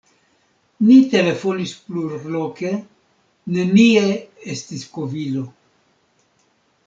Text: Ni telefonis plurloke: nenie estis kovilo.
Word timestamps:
Ni 0.85 0.95
telefonis 1.09 1.73
plurloke: 1.89 2.71
nenie 3.57 4.07
estis 4.55 4.87
kovilo. 4.95 5.45